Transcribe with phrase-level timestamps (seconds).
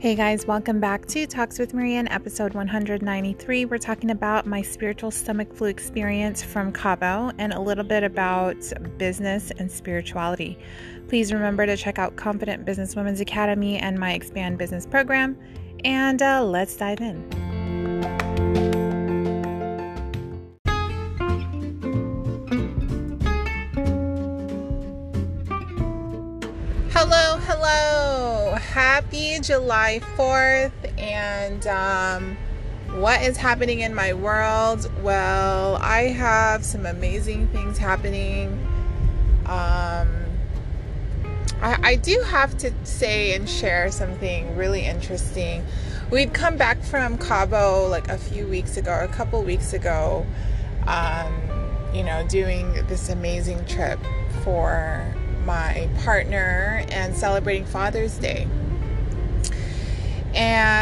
[0.00, 3.66] Hey guys, welcome back to Talks with Marianne, episode 193.
[3.66, 8.56] We're talking about my spiritual stomach flu experience from Cabo and a little bit about
[8.96, 10.58] business and spirituality.
[11.08, 15.36] Please remember to check out Confident Businesswomen's Academy and my Expand Business program.
[15.84, 17.49] And uh, let's dive in.
[29.42, 32.36] July 4th and um,
[33.00, 34.90] what is happening in my world?
[35.02, 38.48] Well, I have some amazing things happening.
[39.46, 40.08] Um,
[41.62, 45.64] I, I do have to say and share something really interesting.
[46.10, 50.26] We'd come back from Cabo like a few weeks ago, a couple weeks ago,
[50.86, 51.32] um,
[51.94, 53.98] you know, doing this amazing trip
[54.42, 58.46] for my partner and celebrating Father's Day.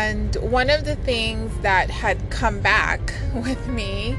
[0.09, 4.17] And one of the things that had come back with me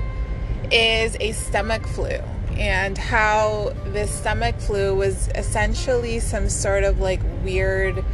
[0.71, 7.19] is a stomach flu, and how this stomach flu was essentially some sort of like
[7.43, 8.05] weird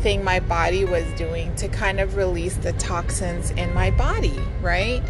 [0.00, 5.00] thing my body was doing to kind of release the toxins in my body, right?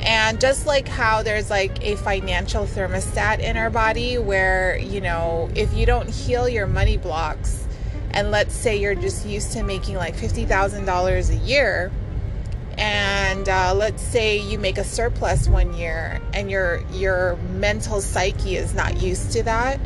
[0.00, 5.50] And just like how there's like a financial thermostat in our body where, you know,
[5.54, 7.66] if you don't heal your money blocks,
[8.12, 11.90] and let's say you're just used to making like $50,000 a year
[12.78, 18.56] and uh, let's say you make a surplus one year and your your mental psyche
[18.56, 19.78] is not used to that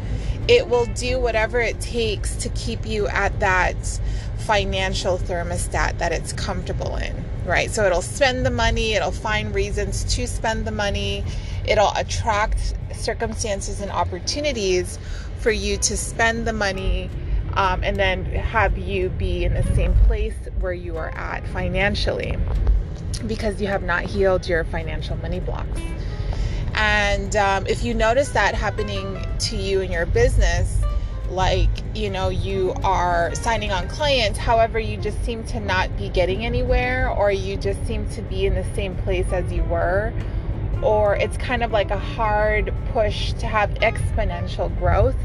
[0.47, 3.77] it will do whatever it takes to keep you at that
[4.39, 7.71] financial thermostat that it's comfortable in right?
[7.71, 11.25] So it'll spend the money it'll find reasons to spend the money
[11.67, 14.99] it'll attract circumstances and opportunities
[15.39, 17.11] for you to spend the money
[17.55, 22.37] um, and then have you be in the same place where you are at financially
[23.27, 25.81] because you have not healed your financial money blocks.
[26.75, 30.83] And um, if you notice that happening to you in your business,
[31.31, 36.09] like you know you are signing on clients however you just seem to not be
[36.11, 40.13] getting anywhere or you just seem to be in the same place as you were
[40.83, 45.17] or it's kind of like a hard push to have exponential growth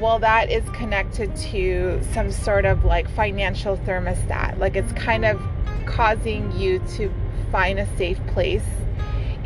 [0.00, 4.58] well, that is connected to some sort of like financial thermostat.
[4.58, 5.40] Like it's kind of
[5.86, 7.12] causing you to
[7.52, 8.64] find a safe place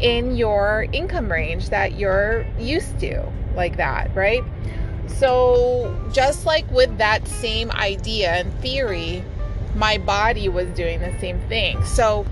[0.00, 4.42] in your income range that you're used to, like that, right?
[5.06, 9.24] So, just like with that same idea and theory,
[9.74, 11.82] my body was doing the same thing.
[11.84, 12.24] So,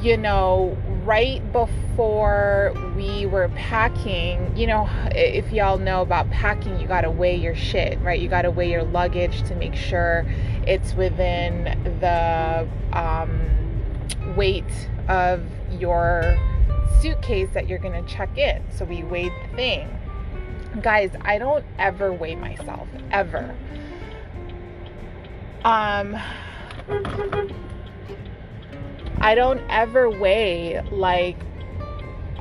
[0.00, 6.86] you know, right before we were packing, you know, if y'all know about packing, you
[6.86, 8.20] got to weigh your shit, right?
[8.20, 10.24] You got to weigh your luggage to make sure
[10.66, 11.64] it's within
[12.00, 15.42] the um, weight of
[15.72, 16.38] your
[17.00, 18.62] suitcase that you're going to check in.
[18.70, 19.98] So we weighed the thing.
[20.80, 23.54] Guys, I don't ever weigh myself, ever.
[25.64, 26.16] Um,
[29.22, 31.36] I don't ever weigh like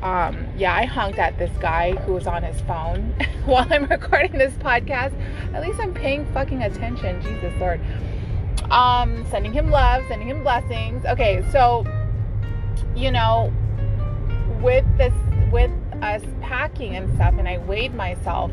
[0.02, 3.14] um yeah, I honked at this guy who was on his phone
[3.46, 5.14] while I'm recording this podcast.
[5.54, 7.22] At least I'm paying fucking attention.
[7.22, 7.80] Jesus Lord.
[8.72, 11.06] Um sending him love, sending him blessings.
[11.06, 11.86] Okay, so
[12.96, 13.54] you know,
[14.60, 15.14] with this
[15.52, 15.72] with
[16.02, 18.50] us packing and stuff and I weighed myself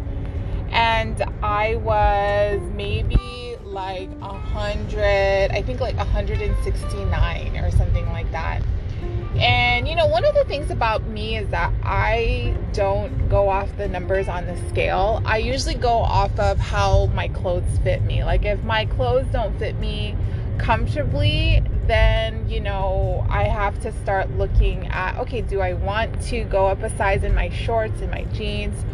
[0.71, 8.61] and I was maybe like a hundred, I think like 169 or something like that.
[9.37, 13.69] And you know, one of the things about me is that I don't go off
[13.77, 15.23] the numbers on the scale.
[15.25, 18.25] I usually go off of how my clothes fit me.
[18.25, 20.17] Like if my clothes don't fit me
[20.59, 26.43] comfortably, then you know, I have to start looking at okay, do I want to
[26.43, 28.85] go up a size in my shorts and my jeans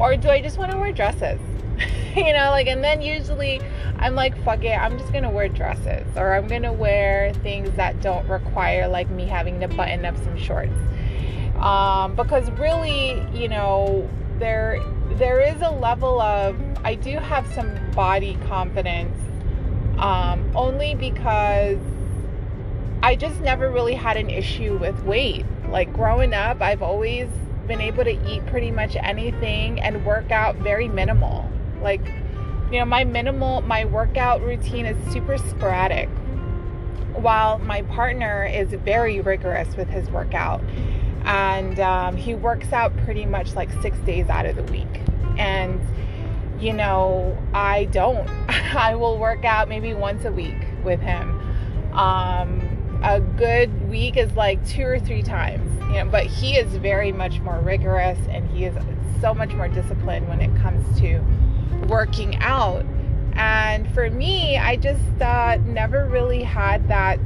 [0.00, 1.40] or do I just want to wear dresses?
[2.16, 3.60] you know, like, and then usually
[3.98, 8.00] I'm like, fuck it, I'm just gonna wear dresses or I'm gonna wear things that
[8.00, 10.72] don't require like me having to button up some shorts.
[11.56, 14.08] Um, because really, you know,
[14.38, 14.82] there
[15.12, 19.18] there is a level of I do have some body confidence,
[19.98, 21.78] um, only because
[23.02, 25.44] I just never really had an issue with weight.
[25.68, 27.28] Like growing up, I've always
[27.70, 31.48] been able to eat pretty much anything and work out very minimal.
[31.80, 32.04] Like,
[32.72, 36.08] you know, my minimal, my workout routine is super sporadic,
[37.14, 40.60] while my partner is very rigorous with his workout.
[41.24, 45.00] And um, he works out pretty much like six days out of the week.
[45.38, 45.80] And,
[46.58, 48.28] you know, I don't.
[48.48, 51.40] I will work out maybe once a week, with him.
[51.92, 56.74] Um, a good week is like two or three times, you know, but he is
[56.76, 58.74] very much more rigorous and he is
[59.20, 61.20] so much more disciplined when it comes to
[61.88, 62.84] working out.
[63.34, 67.18] And for me, I just uh, never really had that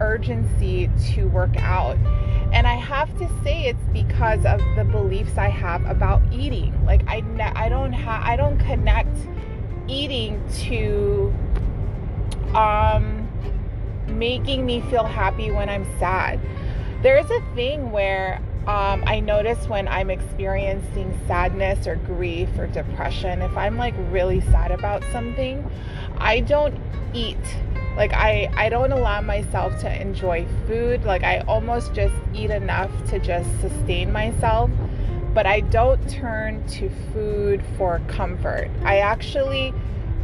[0.00, 1.96] urgency to work out.
[2.52, 6.84] And I have to say it's because of the beliefs I have about eating.
[6.84, 9.16] Like I ne- I don't have I don't connect
[9.86, 11.32] eating to
[12.54, 13.19] um
[14.18, 16.40] making me feel happy when I'm sad.
[17.02, 22.66] There is a thing where um, I notice when I'm experiencing sadness or grief or
[22.66, 25.68] depression, if I'm like really sad about something,
[26.18, 26.78] I don't
[27.14, 27.38] eat.
[27.96, 31.04] Like I, I don't allow myself to enjoy food.
[31.04, 34.70] Like I almost just eat enough to just sustain myself.
[35.32, 38.70] But I don't turn to food for comfort.
[38.84, 39.72] I actually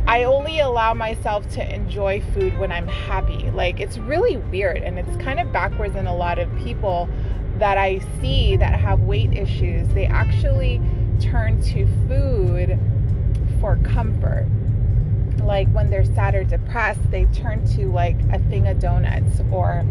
[0.07, 3.51] I only allow myself to enjoy food when I'm happy.
[3.51, 7.09] Like it's really weird and it's kind of backwards in a lot of people
[7.59, 9.89] that I see that have weight issues.
[9.89, 10.81] They actually
[11.21, 12.79] turn to food
[13.61, 14.47] for comfort.
[15.43, 19.85] Like when they're sad or depressed, they turn to like a thing of donuts or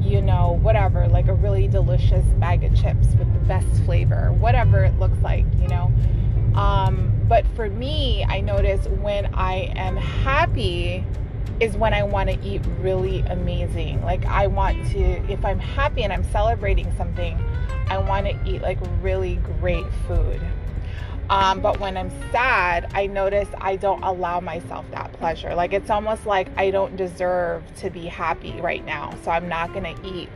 [0.00, 4.82] you know, whatever, like a really delicious bag of chips with the best flavor, whatever
[4.82, 5.92] it looks like, you know.
[6.54, 11.04] Um, but for me, I notice when I am happy
[11.60, 14.02] is when I want to eat really amazing.
[14.02, 15.00] Like I want to,
[15.30, 17.38] if I'm happy and I'm celebrating something,
[17.88, 20.40] I want to eat like really great food.
[21.28, 25.54] Um, but when I'm sad, I notice I don't allow myself that pleasure.
[25.54, 29.14] Like it's almost like I don't deserve to be happy right now.
[29.22, 30.28] So I'm not going to eat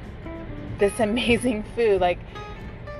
[0.78, 2.00] this amazing food.
[2.00, 2.20] Like,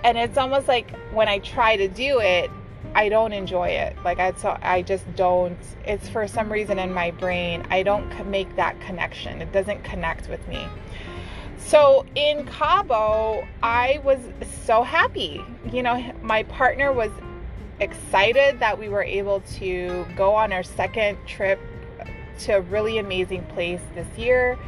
[0.03, 2.51] and it's almost like when I try to do it,
[2.95, 3.97] I don't enjoy it.
[4.05, 5.59] Like I so I just don't.
[5.85, 9.43] It's for some reason in my brain I don't make that connection.
[9.43, 10.67] It doesn't connect with me.
[11.59, 14.19] So in Cabo, I was
[14.65, 15.43] so happy.
[15.73, 17.11] You know, my partner was
[17.81, 21.59] excited that we were able to go on our second trip
[22.41, 24.59] to a really amazing place this year.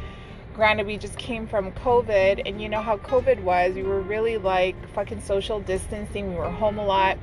[0.53, 3.75] Granted, we just came from COVID, and you know how COVID was.
[3.75, 6.31] We were really like fucking social distancing.
[6.31, 7.17] We were home a lot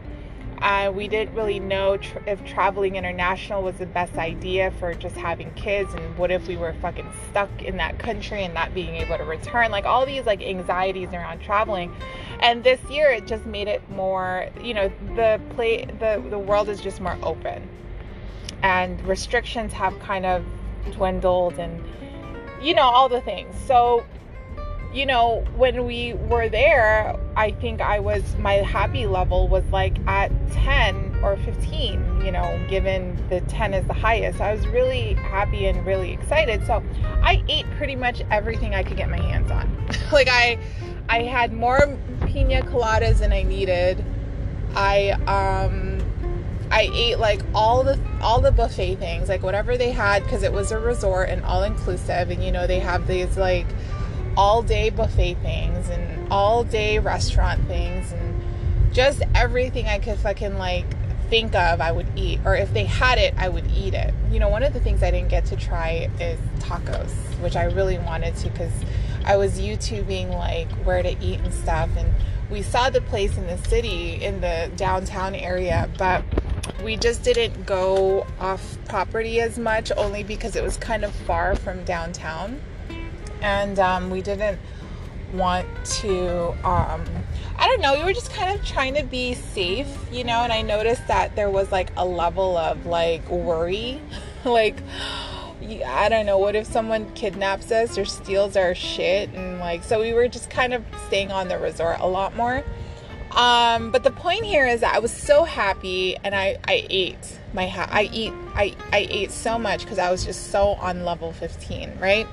[0.64, 5.14] uh, we didn't really know tr- if traveling international was the best idea for just
[5.14, 8.96] having kids, and what if we were fucking stuck in that country and not being
[8.96, 9.70] able to return?
[9.70, 11.94] Like all these like anxieties around traveling.
[12.40, 14.49] And this year, it just made it more.
[14.62, 17.69] You know, the play the the world is just more open,
[18.62, 20.43] and restrictions have kind of
[20.93, 21.84] dwindled, and
[22.62, 23.55] you know all the things.
[23.66, 24.02] So
[24.94, 29.99] you know, when we were there, I think I was, my happy level was like
[30.06, 34.41] at 10 or 15, you know, given the 10 is the highest.
[34.41, 36.64] I was really happy and really excited.
[36.64, 36.81] So
[37.23, 39.69] I ate pretty much everything I could get my hands on.
[40.12, 40.58] like I,
[41.08, 44.05] I had more pina coladas than I needed.
[44.76, 45.99] I, um,
[46.70, 50.52] I ate like all the all the buffet things, like whatever they had, because it
[50.52, 53.67] was a resort and all inclusive, and you know they have these like
[54.37, 58.43] all day buffet things and all day restaurant things and
[58.93, 60.85] just everything I could fucking like
[61.31, 62.41] think of I would eat.
[62.45, 64.15] Or if they had it I would eat it.
[64.31, 67.64] You know, one of the things I didn't get to try is tacos, which I
[67.64, 68.73] really wanted to cuz
[69.25, 71.91] I was YouTubing like where to eat and stuff.
[71.97, 72.12] And
[72.50, 76.23] we saw the place in the city in the downtown area, but
[76.83, 81.57] we just didn't go off property as much only because it was kind of far
[81.57, 82.61] from downtown
[83.45, 84.59] and um, we didn't
[85.35, 87.05] want to um,
[87.59, 90.53] i don't know we were just kind of trying to be safe you know and
[90.53, 94.01] i noticed that there was like a level of like worry.
[94.45, 94.77] Like
[95.87, 99.99] i don't know what if someone kidnaps us or steals our shit and like so
[99.99, 102.63] we were just kind of staying on the resort a lot more.
[103.35, 107.39] Um, but the point here is that I was so happy and I, I ate
[107.53, 111.05] my ha- I eat I, I ate so much because I was just so on
[111.05, 112.29] level 15 right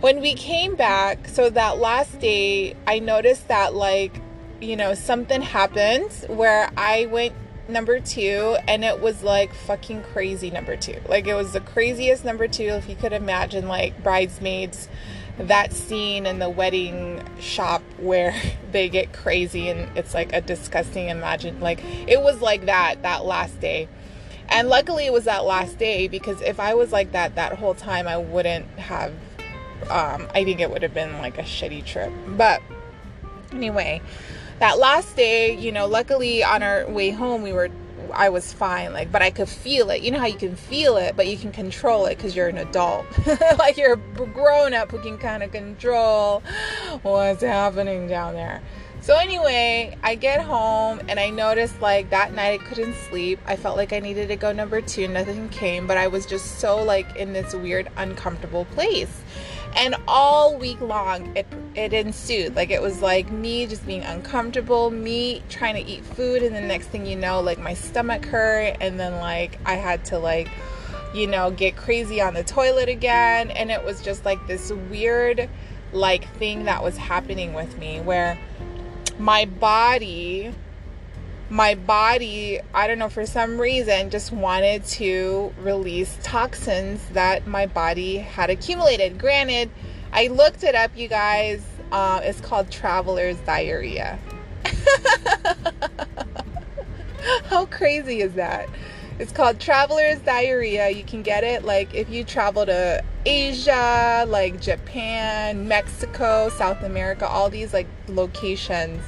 [0.00, 4.20] when we came back, so that last day, I noticed that, like,
[4.60, 7.34] you know, something happened where I went
[7.68, 11.00] number two and it was like fucking crazy number two.
[11.08, 14.88] Like, it was the craziest number two, if you could imagine, like, bridesmaids.
[15.38, 18.34] That scene in the wedding shop where
[18.72, 23.26] they get crazy and it's like a disgusting imagine like it was like that that
[23.26, 23.86] last day
[24.48, 27.74] and luckily it was that last day because if I was like that that whole
[27.74, 29.12] time I wouldn't have
[29.90, 32.12] um, I think it would have been like a shitty trip.
[32.28, 32.62] But
[33.52, 34.00] anyway,
[34.58, 37.70] that last day, you know, luckily on our way home, we were
[38.12, 38.92] I was fine.
[38.92, 40.02] Like, but I could feel it.
[40.02, 42.58] You know how you can feel it, but you can control it because you're an
[42.58, 43.06] adult.
[43.58, 46.42] like you're a grown up who can kind of control
[47.02, 48.62] what's happening down there.
[49.00, 53.38] So anyway, I get home and I noticed like that night I couldn't sleep.
[53.46, 55.06] I felt like I needed to go number two.
[55.06, 59.22] Nothing came, but I was just so like in this weird, uncomfortable place
[59.76, 62.56] and all week long it it ensued.
[62.56, 66.60] Like it was like me just being uncomfortable me trying to eat food and the
[66.60, 70.48] next thing you know like my stomach hurt and then like i had to like
[71.14, 73.50] you know get crazy on the toilet again.
[73.50, 75.48] And it was just like this weird
[75.92, 78.38] like thing that was happening with me where
[79.18, 80.52] my body
[81.48, 87.66] my body, I don't know, for some reason, just wanted to release toxins that my
[87.66, 89.18] body had accumulated.
[89.18, 89.70] Granted,
[90.12, 91.62] I looked it up, you guys.
[91.92, 94.18] Uh, it's called traveler's diarrhea.
[97.44, 98.68] How crazy is that?
[99.18, 100.90] It's called traveler's diarrhea.
[100.90, 107.26] You can get it like if you travel to Asia, like Japan, Mexico, South America,
[107.26, 109.00] all these like locations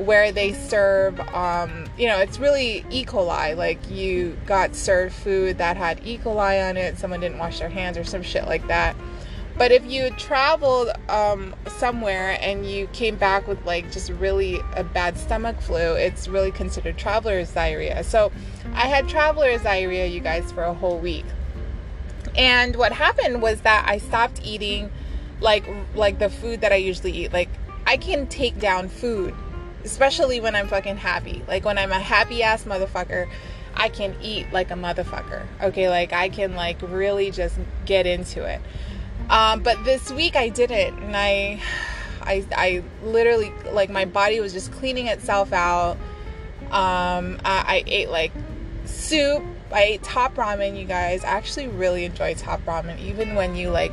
[0.00, 3.04] where they serve, um, you know, it's really E.
[3.04, 3.54] coli.
[3.54, 6.18] Like you got served food that had E.
[6.18, 8.96] coli on it, someone didn't wash their hands or some shit like that.
[9.58, 14.82] But if you traveled um, somewhere and you came back with like just really a
[14.82, 18.02] bad stomach flu, it's really considered traveler's diarrhea.
[18.02, 18.32] So
[18.72, 21.26] I had traveler's diarrhea, you guys, for a whole week.
[22.36, 24.90] And what happened was that I stopped eating
[25.42, 27.32] like like the food that I usually eat.
[27.34, 27.50] Like
[27.86, 29.34] I can take down food
[29.84, 31.42] especially when I'm fucking happy.
[31.48, 33.28] Like when I'm a happy ass motherfucker,
[33.74, 35.46] I can eat like a motherfucker.
[35.62, 38.60] Okay, like I can like really just get into it.
[39.28, 41.60] Um, but this week I didn't, and I,
[42.22, 45.96] I, I literally like my body was just cleaning itself out.
[46.70, 48.32] Um, I, I ate like
[48.84, 49.42] soup.
[49.72, 51.22] I ate top ramen, you guys.
[51.22, 53.92] I actually really enjoy top ramen, even when you like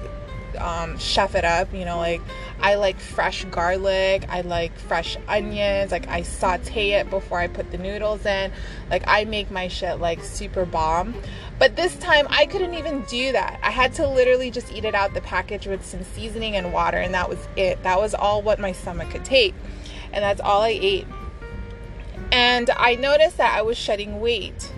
[0.59, 1.71] um, chef it up.
[1.71, 2.21] You know, like
[2.59, 7.71] I like fresh garlic, I like fresh onions, like I saute it before I put
[7.71, 8.51] the noodles in.
[8.89, 11.15] Like I make my shit like super bomb.
[11.59, 13.59] But this time I couldn't even do that.
[13.63, 16.97] I had to literally just eat it out the package with some seasoning and water,
[16.97, 17.81] and that was it.
[17.83, 19.53] That was all what my stomach could take.
[20.11, 21.07] And that's all I ate.
[22.31, 24.71] And I noticed that I was shedding weight,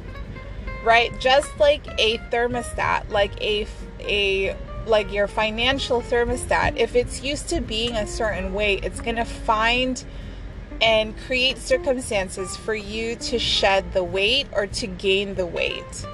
[0.83, 1.17] right?
[1.19, 3.67] Just like a thermostat, like a
[4.01, 4.55] a
[4.85, 9.25] like your financial thermostat, if it's used to being a certain way, it's going to
[9.25, 10.03] find
[10.81, 16.05] and create circumstances for you to shed the weight or to gain the weight.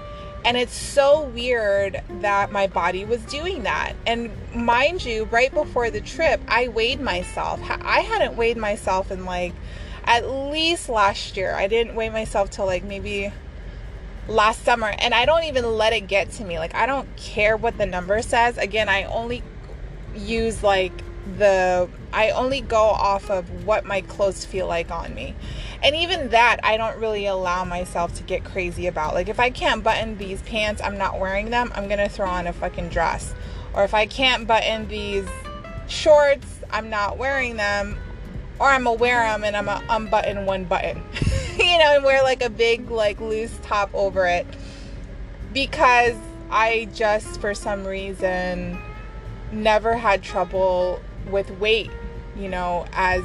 [0.44, 3.94] And it's so weird that my body was doing that.
[4.06, 7.60] And mind you, right before the trip, I weighed myself.
[7.68, 9.54] I hadn't weighed myself in like
[10.04, 11.56] at least last year.
[11.56, 13.34] I didn't weigh myself till like maybe
[14.28, 16.60] last summer and I don't even let it get to me.
[16.60, 18.58] Like I don't care what the number says.
[18.58, 19.44] Again, I only
[20.16, 20.94] use like
[21.38, 25.36] the I only go off of what my clothes feel like on me.
[25.84, 29.14] And even that I don't really allow myself to get crazy about.
[29.14, 31.72] Like if I can't button these pants, I'm not wearing them.
[31.76, 33.34] I'm going to throw on a fucking dress.
[33.74, 35.28] Or if I can't button these
[35.88, 37.98] shorts, I'm not wearing them
[38.60, 41.04] or I'm gonna wear them and I'm gonna unbutton one button,
[41.60, 44.46] you know, and wear like a big, like loose top over it
[45.54, 46.16] because
[46.50, 48.78] I just, for some reason,
[49.52, 51.92] never had trouble with weight,
[52.36, 53.24] you know, as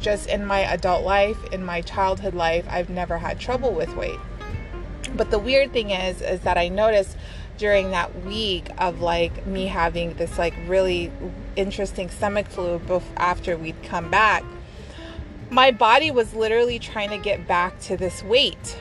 [0.00, 4.18] just in my adult life, in my childhood life, I've never had trouble with weight.
[5.14, 7.16] But the weird thing is, is that I noticed
[7.56, 11.10] during that week of like me having this like really
[11.56, 12.80] interesting stomach flu
[13.16, 14.44] after we'd come back
[15.50, 18.78] my body was literally trying to get back to this weight.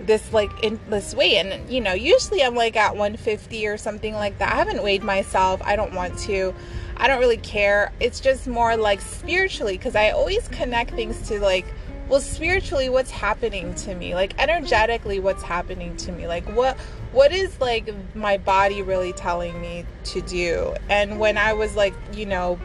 [0.00, 1.36] This like in this weight.
[1.36, 4.52] And you know usually i'm like at 150 or something like that.
[4.52, 5.60] I haven't weighed myself.
[5.64, 6.54] I don't want to.
[6.96, 7.92] I don't really care.
[7.98, 11.66] It's just more like spiritually because i always connect things to like
[12.08, 14.14] well spiritually what's happening to me?
[14.14, 16.26] Like energetically what's happening to me?
[16.26, 16.78] Like what
[17.12, 20.74] what is like my body really telling me to do?
[20.88, 22.58] And when i was like you know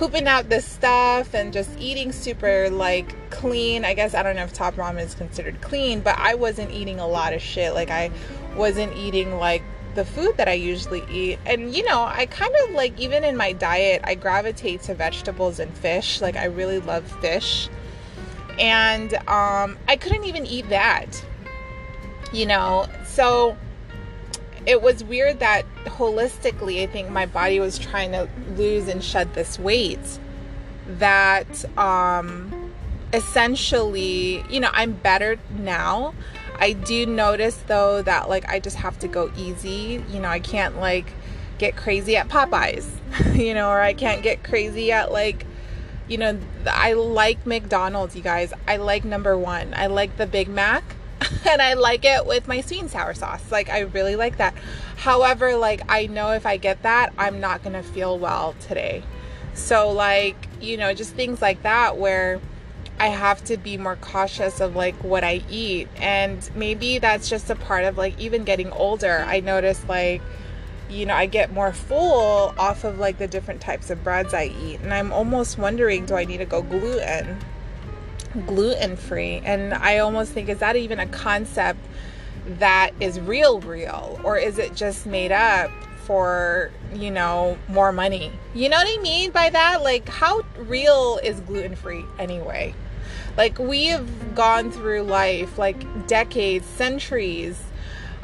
[0.00, 3.84] pooping out this stuff and just eating super like clean.
[3.84, 6.98] I guess I don't know if top ramen is considered clean, but I wasn't eating
[6.98, 7.74] a lot of shit.
[7.74, 8.10] Like I
[8.56, 9.62] wasn't eating like
[9.94, 11.38] the food that I usually eat.
[11.44, 15.60] And you know, I kind of like even in my diet, I gravitate to vegetables
[15.60, 16.22] and fish.
[16.22, 17.68] Like I really love fish.
[18.58, 21.22] And um I couldn't even eat that.
[22.32, 23.54] You know, so
[24.64, 29.34] it was weird that holistically, I think my body was trying to lose and shed
[29.34, 30.18] this weight
[30.98, 32.72] that um,
[33.12, 36.14] essentially, you know, I'm better now.
[36.58, 40.04] I do notice though that like I just have to go easy.
[40.10, 41.12] You know, I can't like
[41.58, 42.88] get crazy at Popeyes,
[43.34, 45.46] you know, or I can't get crazy at like,
[46.08, 48.52] you know, I like McDonald's, you guys.
[48.68, 49.72] I like number one.
[49.74, 50.84] I like the Big Mac
[51.48, 53.50] and I like it with my sweet and sour sauce.
[53.50, 54.54] Like, I really like that.
[54.96, 59.02] However, like, I know if I get that, I'm not gonna feel well today.
[59.54, 62.40] So, like, you know, just things like that where
[63.00, 65.88] I have to be more cautious of like what I eat.
[65.96, 69.24] And maybe that's just a part of like even getting older.
[69.26, 70.20] I notice like,
[70.90, 74.44] you know, I get more full off of like the different types of breads I
[74.44, 74.80] eat.
[74.80, 77.38] And I'm almost wondering do I need to go gluten?
[78.46, 79.42] Gluten free.
[79.44, 81.80] And I almost think, is that even a concept
[82.58, 84.20] that is real, real?
[84.24, 85.70] Or is it just made up
[86.04, 88.32] for, you know, more money?
[88.54, 89.82] You know what I mean by that?
[89.82, 92.74] Like, how real is gluten free anyway?
[93.36, 97.62] Like, we have gone through life, like decades, centuries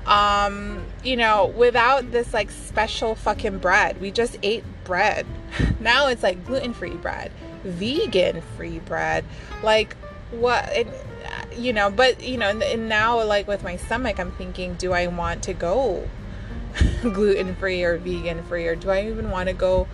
[0.07, 4.01] um, you know, without this like special fucking bread.
[4.01, 5.27] We just ate bread.
[5.81, 7.31] Now it's like gluten free bread,
[7.63, 9.25] vegan free bread.
[9.63, 9.97] Like,
[10.31, 10.69] what?
[10.71, 10.87] It,
[11.57, 14.93] you know, but you know, and, and now like with my stomach, I'm thinking, do
[14.93, 16.09] I want to go
[17.03, 19.89] gluten free or vegan free, or do I even want to go?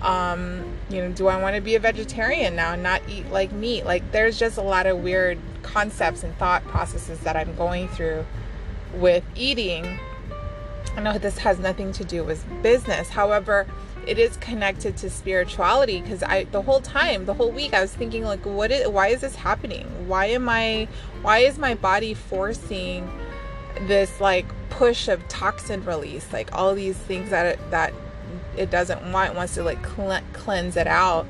[0.00, 3.50] Um, you know, do I want to be a vegetarian now and not eat like
[3.50, 3.84] meat?
[3.84, 8.24] Like, there's just a lot of weird concepts and thought processes that I'm going through
[8.94, 9.98] with eating.
[10.96, 13.08] I know this has nothing to do with business.
[13.08, 13.66] However,
[14.08, 17.94] it is connected to spirituality because I the whole time, the whole week I was
[17.94, 19.86] thinking like what is why is this happening?
[20.08, 20.88] Why am I
[21.20, 23.08] why is my body forcing
[23.82, 26.32] this like push of toxin release?
[26.32, 27.92] Like all these things that it, that
[28.56, 31.26] it doesn't want, wants to like cle- cleanse it out.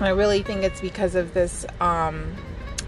[0.00, 2.36] I really think it's because of this um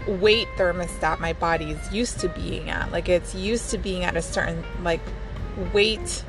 [0.07, 2.89] weight thermostat my body's used to being at.
[2.93, 5.01] Like it's used to being at a certain like
[5.73, 6.23] weight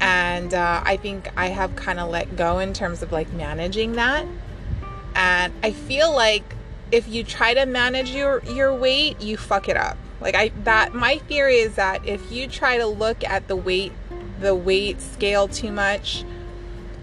[0.00, 3.92] and uh, I think I have kind of let go in terms of like managing
[3.92, 4.26] that.
[5.14, 6.54] And I feel like
[6.92, 9.96] if you try to manage your your weight, you fuck it up.
[10.20, 13.92] Like I that my theory is that if you try to look at the weight
[14.40, 16.24] the weight scale too much,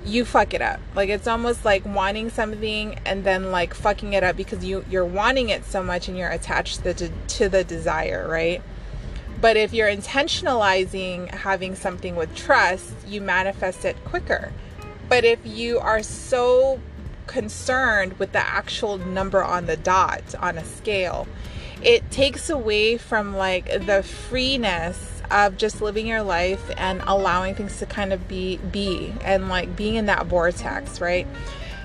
[0.05, 0.79] you fuck it up.
[0.95, 5.05] Like it's almost like wanting something and then like fucking it up because you you're
[5.05, 8.62] wanting it so much and you're attached to the, to the desire, right?
[9.41, 14.51] But if you're intentionalizing having something with trust, you manifest it quicker.
[15.09, 16.79] But if you are so
[17.27, 21.27] concerned with the actual number on the dot on a scale,
[21.81, 27.77] it takes away from like the freeness of just living your life and allowing things
[27.79, 31.27] to kind of be be and like being in that vortex, right?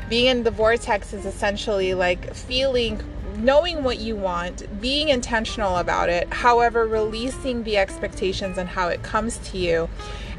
[0.08, 3.02] Being in the vortex is essentially like feeling
[3.40, 9.03] knowing what you want, being intentional about it, however, releasing the expectations and how it
[9.03, 9.88] comes to you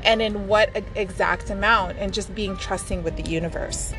[0.03, 3.93] and in what exact amount, and just being trusting with the universe.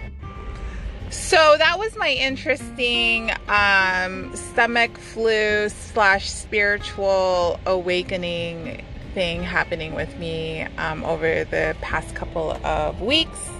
[1.10, 8.84] So that was my interesting um, stomach flu slash spiritual awakening
[9.14, 13.50] thing happening with me um, over the past couple of weeks.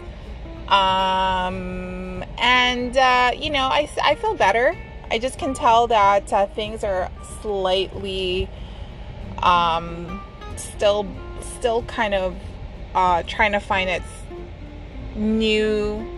[0.68, 4.74] Um, and, uh, you know, I, I feel better.
[5.12, 7.11] I just can tell that uh, things are
[7.42, 8.48] slightly
[9.42, 10.22] um,
[10.57, 11.07] still,
[11.59, 12.35] still kind of
[12.94, 14.07] uh, trying to find its
[15.14, 16.09] new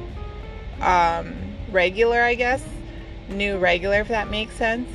[0.80, 1.34] um,
[1.72, 2.64] regular, I guess.
[3.28, 4.88] New regular, if that makes sense.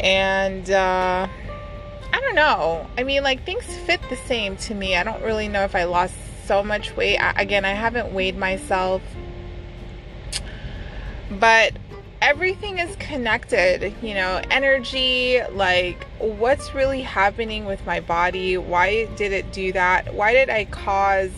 [0.00, 1.28] And, uh,
[2.12, 2.88] I don't know.
[2.98, 4.96] I mean, like things fit the same to me.
[4.96, 6.14] I don't really know if I lost
[6.46, 7.18] so much weight.
[7.18, 9.00] I, again, I haven't weighed myself,
[11.30, 11.72] but
[12.28, 13.94] everything is connected.
[14.02, 18.58] You know, energy, like what's really happening with my body?
[18.58, 20.12] Why did it do that?
[20.12, 21.30] Why did I cause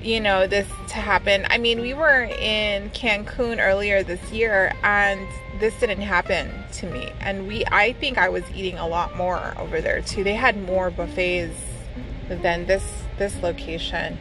[0.00, 5.26] you know this to happen i mean we were in cancun earlier this year and
[5.60, 9.54] this didn't happen to me and we i think i was eating a lot more
[9.58, 11.56] over there too they had more buffets
[12.28, 12.84] than this
[13.18, 14.18] this location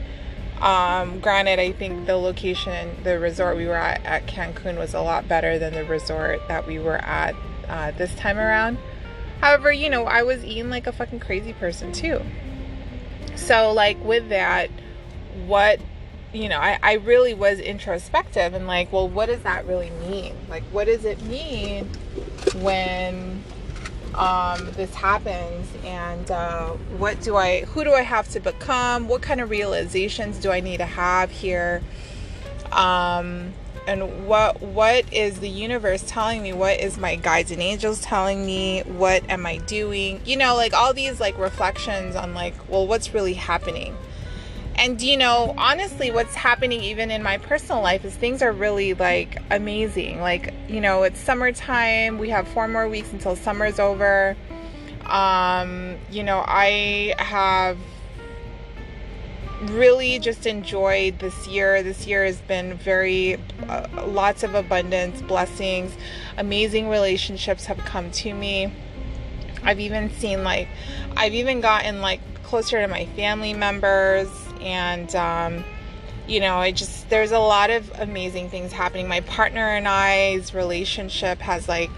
[0.63, 5.01] um, granted i think the location the resort we were at at cancun was a
[5.01, 7.35] lot better than the resort that we were at
[7.67, 8.77] uh, this time around.
[9.41, 12.21] However you know i was eating like a fucking crazy person too.
[13.35, 14.69] So like with that
[15.45, 15.81] what
[16.31, 20.33] you know I, I really was introspective and like well what does that really mean?
[20.49, 21.89] Like what does it mean
[22.55, 23.43] when
[24.15, 29.07] um, this happens and uh, what do i who do i have to become?
[29.07, 31.81] What kind of realizations do i need to have here?
[32.71, 33.53] Um,
[33.85, 36.53] and what what is the universe telling me?
[36.53, 38.81] What is my guides and angels telling me?
[38.81, 40.21] What am i doing?
[40.25, 43.95] You know like all these like reflections on like well what's really happening
[44.75, 48.93] and you know honestly what's happening even in my personal life is things are really
[48.93, 50.19] like amazing.
[50.19, 52.17] Like you know it's summertime.
[52.17, 54.35] We have four more weeks until summer's over.
[55.05, 57.77] Um you know i have
[59.69, 61.83] really just enjoyed this year.
[61.83, 65.95] This year has been very, uh, lots of abundance, blessings,
[66.37, 68.73] amazing relationships have come to me.
[69.63, 70.67] I've even seen like,
[71.15, 74.29] I've even gotten like closer to my family members,
[74.61, 75.63] and um,
[76.27, 79.07] you know, I just, there's a lot of amazing things happening.
[79.07, 81.89] My partner and I's relationship has like,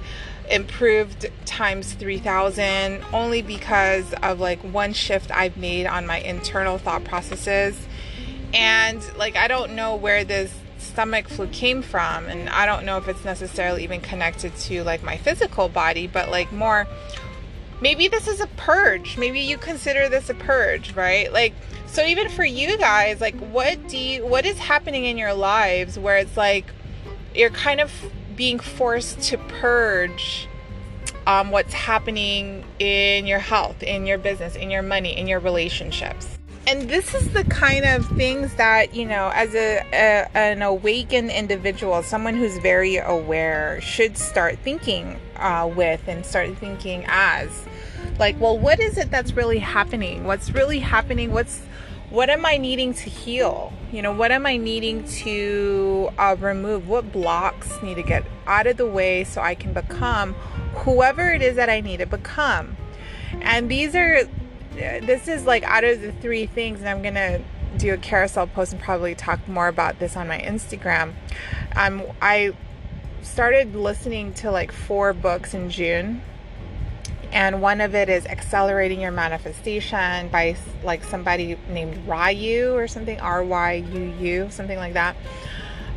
[0.50, 7.04] improved times 3000 only because of like one shift I've made on my internal thought
[7.04, 7.76] processes.
[8.54, 12.98] And like, I don't know where this stomach flu came from, and I don't know
[12.98, 16.88] if it's necessarily even connected to like my physical body, but like more
[17.82, 19.18] maybe this is a purge.
[19.18, 21.32] Maybe you consider this a purge, right?
[21.32, 21.54] Like,
[21.96, 25.98] so even for you guys, like, what do you, what is happening in your lives
[25.98, 26.66] where it's like
[27.34, 27.90] you're kind of
[28.36, 30.50] being forced to purge
[31.26, 36.38] um, what's happening in your health, in your business, in your money, in your relationships.
[36.68, 41.32] And this is the kind of things that, you know, as a, a an awakened
[41.32, 47.50] individual, someone who's very aware, should start thinking uh, with and start thinking as.
[48.20, 50.26] Like, well, what is it that's really happening?
[50.26, 51.32] What's really happening?
[51.32, 51.62] What's
[52.16, 53.74] what am I needing to heal?
[53.92, 56.88] You know, what am I needing to uh, remove?
[56.88, 60.34] What blocks need to get out of the way so I can become
[60.76, 62.78] whoever it is that I need to become?
[63.42, 64.24] And these are,
[64.74, 67.42] this is like out of the three things, and I'm going to
[67.78, 71.16] do a carousel post and probably talk more about this on my Instagram.
[71.76, 72.54] Um, I
[73.24, 76.22] started listening to like four books in June
[77.36, 83.20] and one of it is accelerating your manifestation by like somebody named Ryu or something
[83.20, 85.18] R Y U U something like that.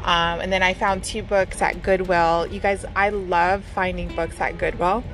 [0.02, 2.48] Um, and then I found two books at Goodwill.
[2.48, 5.04] You guys, I love finding books at Goodwill,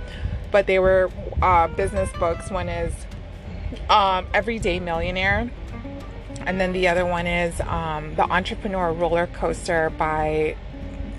[0.50, 1.10] but they were
[1.42, 2.50] uh, business books.
[2.50, 2.94] One is
[3.90, 5.50] um, Everyday Millionaire,
[6.46, 10.56] and then the other one is um, The Entrepreneur Roller Coaster by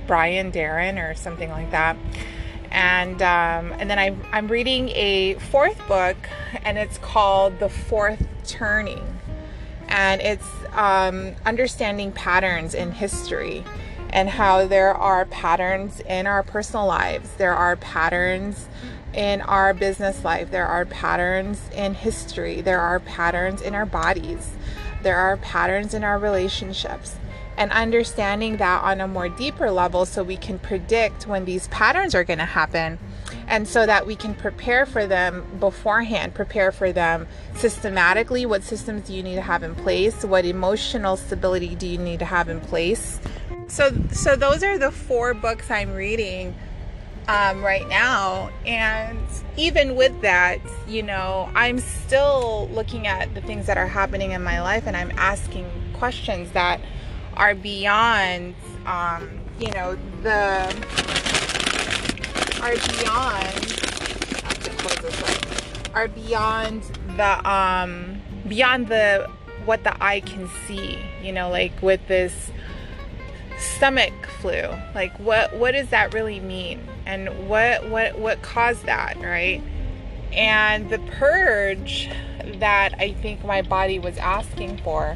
[0.07, 1.95] Brian Darren or something like that
[2.75, 6.17] and um, and then I, I'm reading a fourth book,
[6.61, 9.17] and it's called The Fourth Turning,
[9.87, 13.63] and it's um, understanding patterns in history,
[14.09, 18.67] and how there are patterns in our personal lives, there are patterns
[19.13, 24.51] in our business life, there are patterns in history, there are patterns in our bodies,
[25.01, 27.15] there are patterns in our relationships
[27.57, 32.13] and understanding that on a more deeper level so we can predict when these patterns
[32.13, 32.99] are going to happen.
[33.47, 38.45] And so that we can prepare for them beforehand prepare for them systematically.
[38.45, 40.25] What systems do you need to have in place?
[40.25, 43.19] What emotional stability do you need to have in place?
[43.67, 46.55] So so those are the four books i'm reading
[47.27, 48.49] um, right now.
[48.65, 49.19] And
[49.57, 54.43] even with that you know i'm still looking at the things that are happening in
[54.43, 56.79] my life and i'm asking questions that
[57.37, 60.65] are beyond, um, you know, the
[62.61, 63.81] are beyond.
[65.93, 66.83] Are beyond
[67.15, 69.29] the um beyond the
[69.63, 70.99] what the eye can see.
[71.23, 72.51] You know, like with this
[73.57, 74.63] stomach flu.
[74.93, 76.85] Like what what does that really mean?
[77.05, 79.61] And what what what caused that, right?
[80.33, 82.09] And the purge
[82.59, 85.15] that I think my body was asking for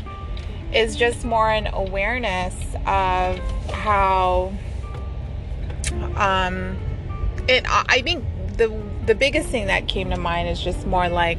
[0.73, 2.55] is just more an awareness
[2.85, 3.39] of
[3.71, 4.53] how
[6.15, 6.77] um
[7.47, 8.23] it I think
[8.57, 8.67] the
[9.05, 11.37] the biggest thing that came to mind is just more like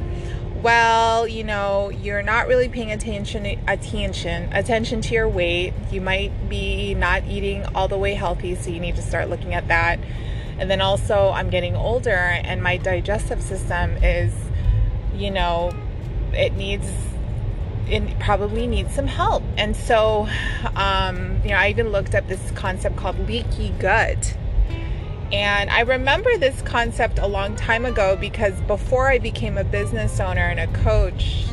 [0.61, 5.73] well, you know, you're not really paying attention attention attention to your weight.
[5.91, 9.55] You might be not eating all the way healthy, so you need to start looking
[9.55, 9.99] at that.
[10.59, 14.33] And then also I'm getting older and my digestive system is
[15.15, 15.71] you know,
[16.33, 16.89] it needs
[17.87, 19.43] it probably needs some help.
[19.57, 20.27] And so,
[20.75, 24.37] um, you know, I even looked up this concept called leaky gut.
[25.31, 30.19] And I remember this concept a long time ago because before I became a business
[30.19, 31.45] owner and a coach,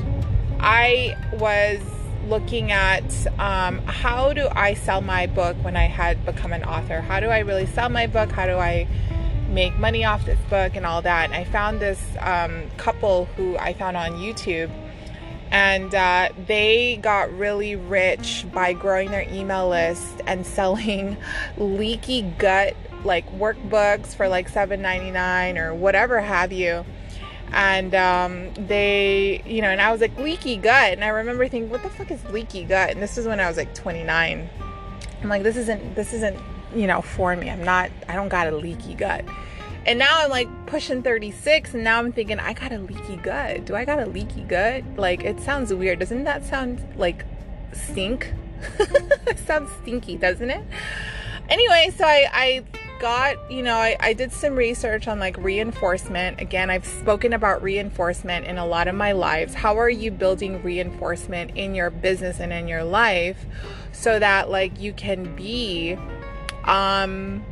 [0.58, 1.80] I was
[2.26, 3.04] looking at
[3.38, 7.00] um, how do I sell my book when I had become an author?
[7.00, 8.32] How do I really sell my book?
[8.32, 8.88] How do I
[9.48, 11.26] make money off this book and all that?
[11.26, 14.70] And I found this um, couple who I found on YouTube
[15.50, 21.16] and uh, they got really rich by growing their email list and selling
[21.56, 26.84] leaky gut like workbooks for like 7.99 or whatever have you.
[27.50, 30.92] And um, they you know and i was like leaky gut.
[30.92, 32.90] And i remember thinking what the fuck is leaky gut?
[32.90, 34.48] And this is when i was like 29
[35.22, 36.38] i'm like this isn't this isn't
[36.74, 37.48] you know for me.
[37.48, 39.24] I'm not i don't got a leaky gut
[39.88, 43.64] and now I'm like pushing 36, and now I'm thinking, I got a leaky gut.
[43.64, 44.84] Do I got a leaky gut?
[44.98, 45.98] Like, it sounds weird.
[45.98, 47.24] Doesn't that sound like
[47.72, 48.34] stink?
[49.46, 50.62] sounds stinky, doesn't it?
[51.48, 52.64] Anyway, so I, I
[53.00, 56.38] got, you know, I, I did some research on like reinforcement.
[56.38, 59.54] Again, I've spoken about reinforcement in a lot of my lives.
[59.54, 63.46] How are you building reinforcement in your business and in your life
[63.92, 65.96] so that like you can be
[66.64, 67.42] um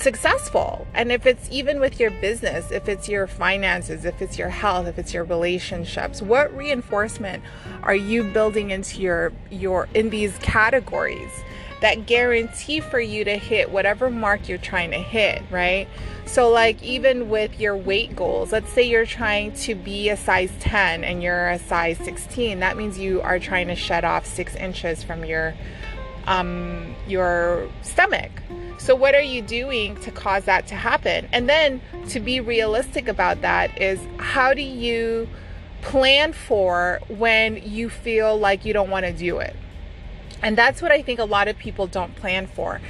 [0.00, 0.86] successful.
[0.94, 4.86] And if it's even with your business, if it's your finances, if it's your health,
[4.86, 7.42] if it's your relationships, what reinforcement
[7.82, 11.30] are you building into your your in these categories
[11.80, 15.88] that guarantee for you to hit whatever mark you're trying to hit, right?
[16.26, 20.52] So like even with your weight goals, let's say you're trying to be a size
[20.60, 24.54] 10 and you're a size 16, that means you are trying to shed off 6
[24.56, 25.54] inches from your
[26.26, 28.30] um your stomach
[28.80, 31.28] so, what are you doing to cause that to happen?
[31.32, 35.28] And then to be realistic about that is how do you
[35.82, 39.54] plan for when you feel like you don't want to do it?
[40.42, 42.80] And that's what I think a lot of people don't plan for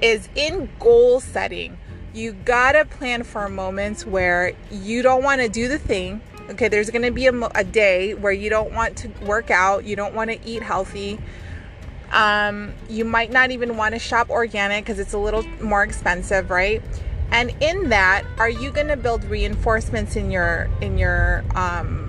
[0.00, 1.76] is in goal setting.
[2.14, 6.20] You got to plan for moments where you don't want to do the thing.
[6.50, 9.84] Okay, there's going to be a, a day where you don't want to work out,
[9.84, 11.18] you don't want to eat healthy,
[12.12, 16.50] um, you might not even want to shop organic because it's a little more expensive,
[16.50, 16.82] right?
[17.30, 22.08] And in that, are you going to build reinforcements in your in your um,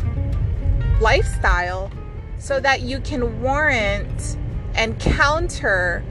[0.99, 1.91] lifestyle
[2.39, 4.37] so that you can warrant
[4.73, 6.03] and counter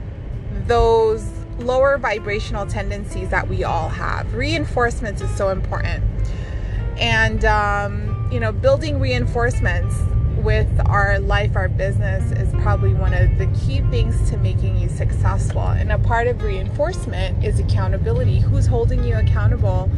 [0.65, 4.33] those lower vibrational tendencies that we all have?
[4.33, 6.03] Reinforcements is so important,
[6.97, 9.93] and um, you know, building reinforcements
[10.43, 14.89] with our life, our business is probably one of the key things to making you
[14.89, 15.61] successful.
[15.61, 18.39] And a part of reinforcement is accountability.
[18.39, 19.89] Who's holding you accountable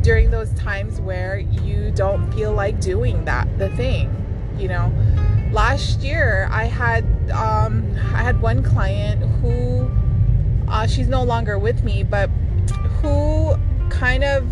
[0.00, 4.10] during those times where you don't feel like doing that, the thing,
[4.58, 4.92] you know?
[5.52, 9.90] Last year, I had um, I had one client who
[10.68, 12.28] uh, she's no longer with me, but
[13.00, 13.54] who
[13.88, 14.46] kind of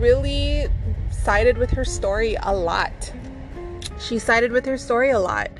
[0.00, 0.68] really
[1.10, 3.12] sided with her story a lot
[4.00, 5.50] she sided with her story a lot.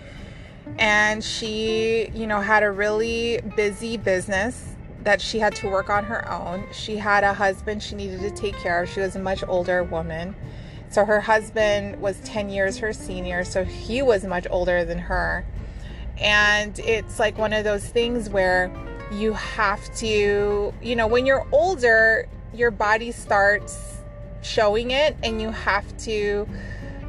[0.79, 6.05] And she, you know, had a really busy business that she had to work on
[6.05, 6.65] her own.
[6.73, 8.89] She had a husband she needed to take care of.
[8.89, 10.35] She was a much older woman.
[10.91, 15.45] So her husband was 10 years her senior, so he was much older than her.
[16.19, 18.73] And it's like one of those things where
[19.13, 23.99] you have to, you know, when you're older, your body starts
[24.43, 26.49] showing it and you have to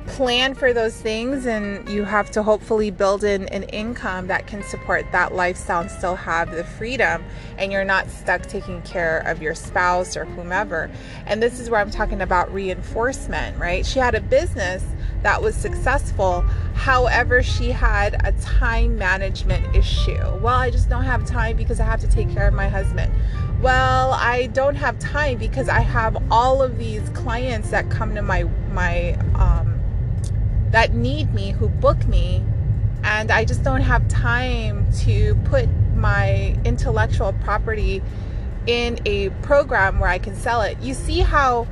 [0.10, 4.64] plan for those things and you have to hopefully build in an income that can
[4.64, 7.24] support that lifestyle and still have the freedom
[7.58, 10.90] and you're not stuck taking care of your spouse or whomever.
[11.26, 13.86] And this is where I'm talking about reinforcement, right?
[13.86, 14.84] She had a business
[15.22, 16.42] that was successful.
[16.74, 20.18] However, she had a time management issue.
[20.38, 23.14] Well, I just don't have time because I have to take care of my husband.
[23.62, 28.22] Well, I don't have time because I have all of these clients that come to
[28.22, 29.69] my my um,
[30.72, 32.44] that need me, who book me,
[33.04, 38.02] and I just don't have time to put my intellectual property
[38.68, 40.80] in a program where I can sell it.
[40.80, 41.68] You see how,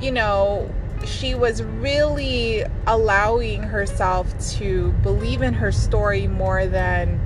[0.00, 0.70] you know,
[1.04, 7.18] she was really allowing herself to believe in her story more than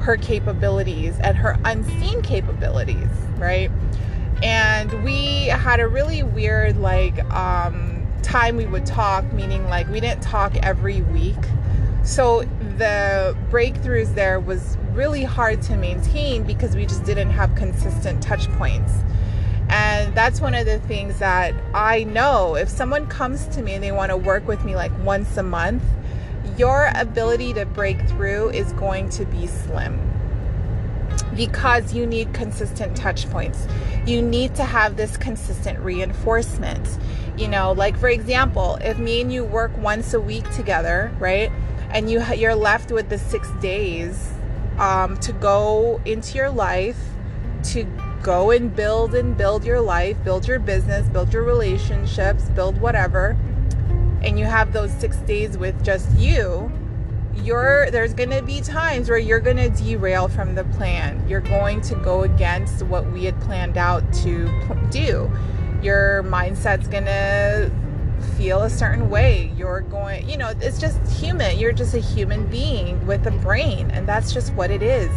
[0.00, 3.70] her capabilities and her unseen capabilities, right?
[4.42, 7.93] And we had a really weird, like, um,
[8.24, 11.36] time we would talk, meaning like we didn't talk every week.
[12.02, 12.42] So
[12.78, 18.50] the breakthroughs there was really hard to maintain because we just didn't have consistent touch
[18.52, 18.92] points.
[19.68, 23.82] And that's one of the things that I know if someone comes to me and
[23.82, 25.82] they want to work with me like once a month,
[26.56, 30.13] your ability to break through is going to be slim
[31.34, 33.66] because you need consistent touch points.
[34.06, 36.98] You need to have this consistent reinforcement.
[37.36, 41.50] You know, like for example, if me and you work once a week together, right?
[41.90, 44.32] And you you're left with the 6 days
[44.78, 46.98] um, to go into your life
[47.64, 47.84] to
[48.22, 53.36] go and build and build your life, build your business, build your relationships, build whatever.
[54.22, 56.70] And you have those 6 days with just you
[57.42, 61.26] you're there's going to be times where you're going to derail from the plan.
[61.28, 64.46] You're going to go against what we had planned out to
[64.90, 65.30] do.
[65.82, 67.70] Your mindset's going to
[68.36, 69.52] feel a certain way.
[69.56, 71.58] You're going, you know, it's just human.
[71.58, 75.10] You're just a human being with a brain, and that's just what it is.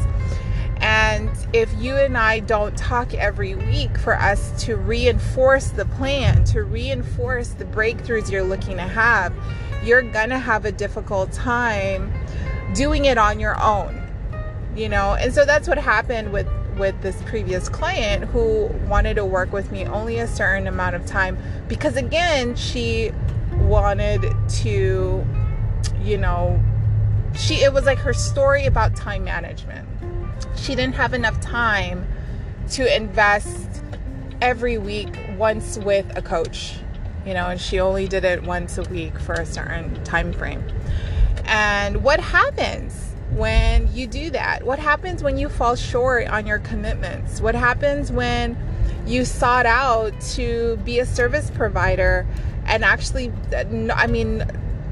[0.80, 6.44] And if you and I don't talk every week for us to reinforce the plan,
[6.46, 9.34] to reinforce the breakthroughs you're looking to have,
[9.84, 12.14] you're going to have a difficult time
[12.74, 14.04] doing it on your own.
[14.76, 19.26] You know, and so that's what happened with with this previous client who wanted to
[19.26, 21.36] work with me only a certain amount of time
[21.68, 23.12] because again, she
[23.62, 25.26] wanted to
[26.04, 26.62] you know,
[27.36, 29.88] she it was like her story about time management
[30.58, 32.08] she didn't have enough time
[32.72, 33.84] to invest
[34.42, 36.76] every week once with a coach
[37.28, 40.64] you know and she only did it once a week for a certain time frame.
[41.46, 44.64] And what happens when you do that?
[44.64, 47.42] What happens when you fall short on your commitments?
[47.42, 48.58] What happens when
[49.06, 52.28] you sought out to be a service provider
[52.66, 53.32] and actually
[53.94, 54.44] i mean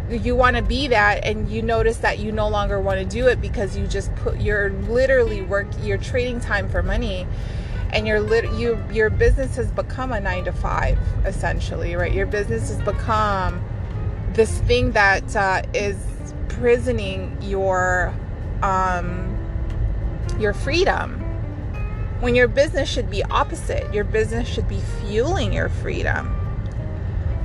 [0.09, 3.27] you want to be that and you notice that you no longer want to do
[3.27, 7.27] it because you just put you're literally work you're trading time for money
[7.95, 12.27] and your lit you your business has become a 9 to 5 essentially right your
[12.27, 13.63] business has become
[14.33, 15.97] this thing that uh, is
[16.49, 18.13] prisoning your
[18.61, 19.31] um
[20.39, 21.21] your freedom
[22.19, 26.35] when your business should be opposite your business should be fueling your freedom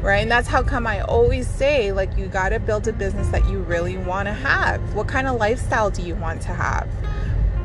[0.02, 0.22] right?
[0.22, 3.46] And that's how come I always say, like, you got to build a business that
[3.48, 4.94] you really want to have.
[4.94, 6.88] What kind of lifestyle do you want to have?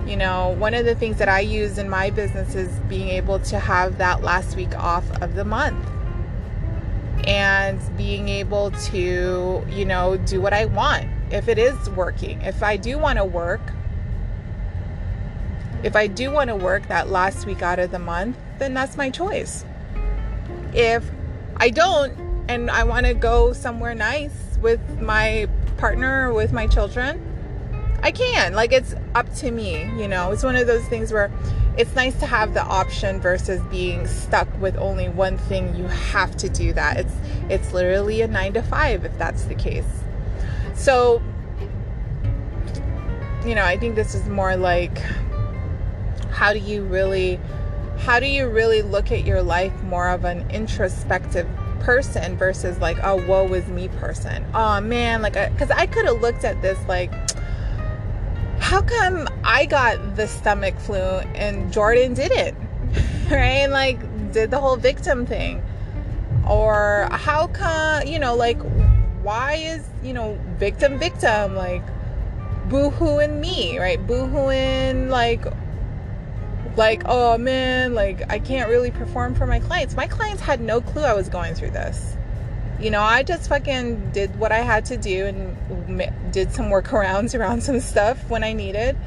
[0.06, 3.40] You know, one of the things that I use in my business is being able
[3.40, 5.84] to have that last week off of the month
[7.26, 12.42] and being able to, you know, do what I want if it is working.
[12.44, 13.62] If I do want to work,
[15.82, 18.98] if I do want to work that last week out of the month, then that's
[18.98, 19.66] my choice.
[20.74, 21.10] If
[21.58, 22.14] I don't,
[22.48, 27.35] and I want to go somewhere nice with my partner or with my children,
[28.06, 28.54] I can.
[28.54, 30.32] Like it's up to me, you know.
[30.32, 31.32] It's one of those things where
[31.76, 35.76] it's nice to have the option versus being stuck with only one thing.
[35.76, 36.98] You have to do that.
[36.98, 37.14] It's
[37.50, 40.04] it's literally a 9 to 5 if that's the case.
[40.76, 41.20] So
[43.44, 45.00] you know, I think this is more like
[46.30, 47.40] how do you really
[47.98, 51.48] how do you really look at your life more of an introspective
[51.80, 56.06] person versus like a woe is me person oh man like because I, I could
[56.06, 57.12] have looked at this like
[58.66, 62.58] how come I got the stomach flu and Jordan didn't
[63.30, 64.00] right like
[64.32, 65.64] did the whole victim thing
[66.50, 68.60] or how come you know like
[69.22, 71.84] why is you know victim victim like
[72.68, 75.46] boo-hooing me right boo-hooing like
[76.78, 79.96] like, oh man, like I can't really perform for my clients.
[79.96, 82.15] My clients had no clue I was going through this.
[82.80, 87.38] You know, I just fucking did what I had to do and did some workarounds
[87.40, 88.98] around some stuff when I needed.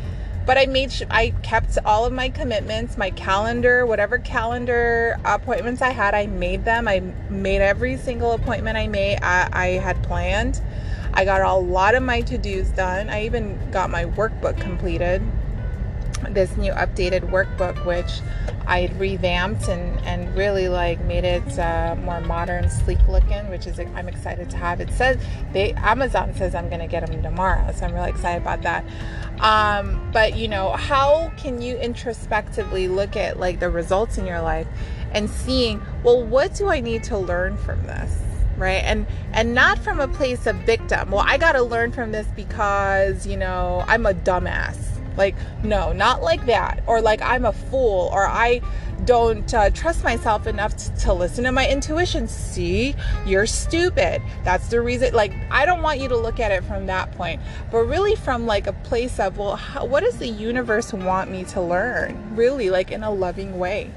[0.46, 5.82] But I made sure I kept all of my commitments, my calendar, whatever calendar appointments
[5.82, 6.88] I had, I made them.
[6.88, 10.62] I made every single appointment I made, I, I had planned.
[11.12, 13.10] I got a lot of my to dos done.
[13.10, 15.22] I even got my workbook completed
[16.30, 18.20] this new updated workbook which
[18.68, 23.80] I revamped and, and really like made it uh, more modern, sleek looking, which is
[23.80, 24.82] I'm excited to have.
[24.82, 25.16] It says
[25.54, 28.84] they Amazon says I'm gonna get them tomorrow, so I'm really excited about that.
[29.40, 34.42] Um, but you know, how can you introspectively look at like the results in your
[34.42, 34.66] life
[35.12, 38.22] and seeing, well, what do I need to learn from this?
[38.58, 42.10] right and and not from a place of victim well i got to learn from
[42.10, 44.87] this because you know i'm a dumbass
[45.18, 46.82] like, no, not like that.
[46.86, 48.62] Or like I'm a fool or I
[49.04, 52.26] don't uh, trust myself enough to, to listen to my intuition.
[52.26, 52.94] See,
[53.26, 54.22] you're stupid.
[54.44, 55.14] That's the reason.
[55.14, 58.46] Like, I don't want you to look at it from that point, but really from
[58.46, 62.34] like a place of, well, how, what does the universe want me to learn?
[62.34, 63.90] Really, like in a loving way.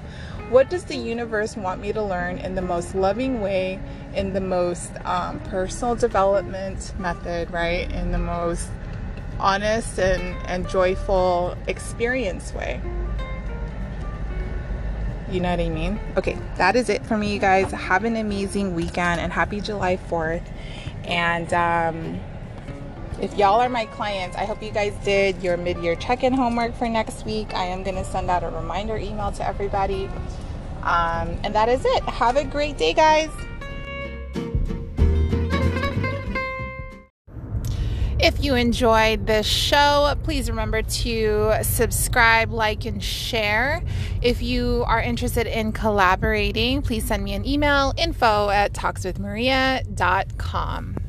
[0.49, 3.79] What does the universe want me to learn in the most loving way,
[4.13, 7.89] in the most um, personal development method, right?
[7.91, 8.67] In the most
[9.41, 12.79] honest and, and joyful experience way.
[15.29, 15.99] You know what I mean?
[16.17, 17.71] Okay, that is it for me, you guys.
[17.71, 20.45] Have an amazing weekend and happy July 4th.
[21.05, 22.19] And um,
[23.21, 26.33] if y'all are my clients, I hope you guys did your mid year check in
[26.33, 27.53] homework for next week.
[27.53, 30.09] I am going to send out a reminder email to everybody.
[30.83, 32.03] Um, and that is it.
[32.03, 33.29] Have a great day, guys.
[38.23, 43.81] If you enjoyed this show, please remember to subscribe, like, and share.
[44.21, 51.00] If you are interested in collaborating, please send me an email info at talkswithmaria.com.